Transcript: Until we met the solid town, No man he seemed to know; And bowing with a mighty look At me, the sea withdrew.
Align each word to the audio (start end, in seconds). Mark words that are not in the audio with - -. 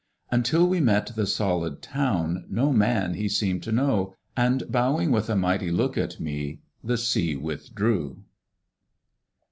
Until 0.31 0.65
we 0.67 0.79
met 0.79 1.11
the 1.15 1.27
solid 1.27 1.83
town, 1.83 2.45
No 2.49 2.73
man 2.73 3.13
he 3.13 3.29
seemed 3.29 3.61
to 3.61 3.71
know; 3.71 4.15
And 4.35 4.63
bowing 4.67 5.11
with 5.11 5.29
a 5.29 5.35
mighty 5.35 5.69
look 5.69 5.95
At 5.95 6.19
me, 6.19 6.61
the 6.83 6.97
sea 6.97 7.35
withdrew. 7.35 8.23